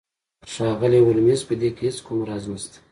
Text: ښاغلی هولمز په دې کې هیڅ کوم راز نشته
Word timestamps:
ښاغلی 0.51 0.99
هولمز 1.05 1.41
په 1.47 1.53
دې 1.61 1.69
کې 1.75 1.83
هیڅ 1.87 1.97
کوم 2.05 2.19
راز 2.29 2.43
نشته 2.51 2.77